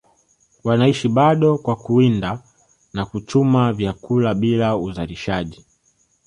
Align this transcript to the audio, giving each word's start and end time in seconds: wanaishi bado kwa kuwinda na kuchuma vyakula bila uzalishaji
wanaishi 0.63 1.09
bado 1.09 1.57
kwa 1.57 1.75
kuwinda 1.75 2.43
na 2.93 3.05
kuchuma 3.05 3.73
vyakula 3.73 4.33
bila 4.33 4.77
uzalishaji 4.77 5.65